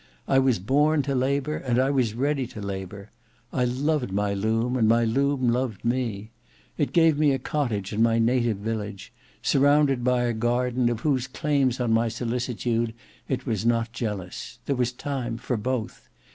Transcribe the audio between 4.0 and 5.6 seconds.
my loom and my loom